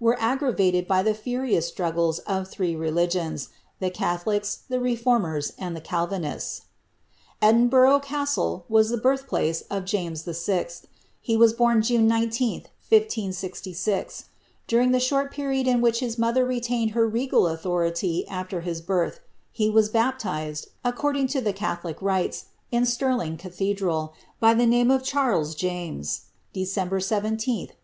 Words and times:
were 0.00 0.20
aggravated 0.20 0.88
by 0.88 1.00
the 1.00 1.12
iurioufl 1.14 1.62
struggles 1.62 2.18
of 2.26 2.48
three 2.48 2.74
religiona, 2.74 3.46
the 3.78 3.88
catholics, 3.88 4.58
the 4.68 4.80
reformers, 4.80 5.52
and 5.56 5.76
the 5.76 5.80
calvinists. 5.80 6.62
Edinbuiigh 7.40 8.02
Castle 8.02 8.64
was 8.68 8.88
the 8.90 8.96
birth 8.96 9.28
place 9.28 9.60
of 9.70 9.84
James 9.84 10.24
VL 10.24 10.86
He 11.20 11.36
was 11.36 11.52
bom 11.52 11.82
Jane 11.82 12.08
19, 12.08 12.66
1MI6. 12.90 14.24
During 14.66 14.90
the 14.90 14.98
short 14.98 15.30
period 15.30 15.68
in 15.68 15.80
which 15.80 16.00
his 16.00 16.18
mother 16.18 16.44
retained 16.44 16.90
her 16.90 17.06
regal 17.06 17.46
authority 17.46 18.26
after 18.26 18.62
his 18.62 18.80
birth, 18.80 19.20
he 19.52 19.70
was 19.70 19.88
baptized, 19.88 20.70
according 20.82 21.28
to 21.28 21.40
the 21.40 21.52
eetholic 21.54 22.02
rites, 22.02 22.46
in 22.72 22.84
Stirling 22.84 23.36
Gathednd, 23.36 24.10
by 24.40 24.52
the 24.52 24.66
name 24.66 24.90
of 24.90 25.04
Charles 25.04 25.54
James, 25.54 26.22
December 26.52 26.98
17, 26.98 27.68
1M6. 27.68 27.74